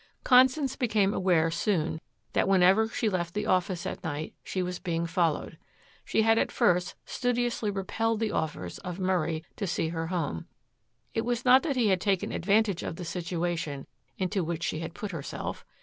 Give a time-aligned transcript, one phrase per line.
[0.23, 2.01] Constance became aware soon
[2.33, 5.59] that whenever she left the office at night she was being followed.
[6.03, 10.47] She had at first studiously repelled the offers of Murray to see her home.
[11.13, 13.85] It was not that he had taken advantage of the situation
[14.17, 15.63] into which she had put herself.